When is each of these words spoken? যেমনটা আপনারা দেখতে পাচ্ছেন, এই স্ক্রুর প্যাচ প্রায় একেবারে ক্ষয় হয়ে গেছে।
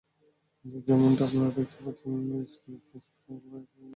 যেমনটা 0.85 1.23
আপনারা 1.27 1.51
দেখতে 1.57 1.79
পাচ্ছেন, 1.85 2.13
এই 2.35 2.45
স্ক্রুর 2.53 2.79
প্যাচ 2.87 3.03
প্রায় 3.13 3.37
একেবারে 3.37 3.49
ক্ষয় 3.49 3.53
হয়ে 3.53 3.63
গেছে। 3.79 3.89